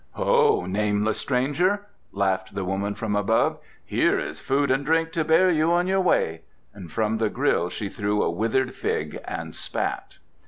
"Ho, 0.13 0.65
nameless 0.65 1.19
stranger," 1.19 1.85
laughed 2.11 2.55
the 2.55 2.65
woman 2.65 2.95
from 2.95 3.15
above, 3.15 3.59
"here 3.85 4.17
is 4.19 4.39
food 4.39 4.71
and 4.71 4.83
drink 4.83 5.11
to 5.11 5.23
bear 5.23 5.51
you 5.51 5.71
on 5.71 5.85
your 5.85 6.01
way"; 6.01 6.41
and 6.73 6.91
from 6.91 7.19
the 7.19 7.29
grille 7.29 7.69
she 7.69 7.87
threw 7.87 8.23
a 8.23 8.31
withered 8.31 8.73
fig 8.73 9.19
and 9.25 9.53
spat. 9.53 10.17